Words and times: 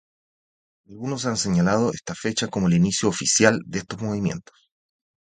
Algunos 0.89 1.27
han 1.27 1.37
señalado 1.37 1.91
esta 1.93 2.15
fecha 2.15 2.47
como 2.47 2.65
el 2.67 2.73
inicio 2.73 3.07
oficial 3.07 3.59
de 3.67 3.77
estos 3.77 4.01
movimientos. 4.01 4.57